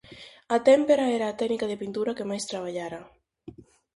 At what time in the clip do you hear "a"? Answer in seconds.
0.55-0.57, 1.29-1.37